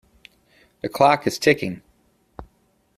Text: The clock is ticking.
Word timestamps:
The 0.81 0.89
clock 0.89 1.27
is 1.27 1.37
ticking. 1.37 1.83